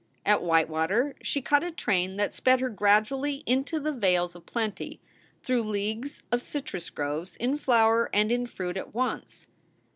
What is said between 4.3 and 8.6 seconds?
of plenty, through leagues of citrus groves in flower and in